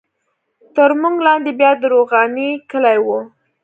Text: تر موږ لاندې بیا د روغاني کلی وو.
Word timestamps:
تر 0.75 0.89
موږ 1.01 1.15
لاندې 1.25 1.51
بیا 1.59 1.71
د 1.81 1.83
روغاني 1.93 2.49
کلی 2.71 2.97
وو. 3.05 3.19